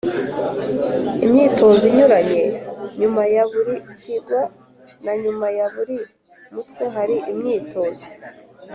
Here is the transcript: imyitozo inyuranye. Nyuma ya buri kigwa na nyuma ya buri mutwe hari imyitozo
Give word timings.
imyitozo 1.25 1.83
inyuranye. 1.91 2.43
Nyuma 2.99 3.21
ya 3.33 3.43
buri 3.51 3.75
kigwa 4.01 4.41
na 5.05 5.13
nyuma 5.23 5.47
ya 5.57 5.65
buri 5.73 5.97
mutwe 6.53 6.83
hari 6.95 7.17
imyitozo 7.31 8.05